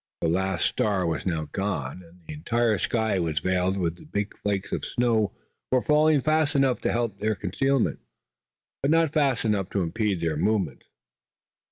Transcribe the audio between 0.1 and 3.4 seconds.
The last star was now gone, and the entire sky was